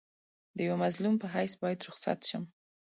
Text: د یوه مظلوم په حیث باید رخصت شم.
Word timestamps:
د 0.55 0.57
یوه 0.67 0.77
مظلوم 0.83 1.15
په 1.19 1.27
حیث 1.33 1.53
باید 1.61 1.85
رخصت 1.87 2.19
شم. 2.29 2.43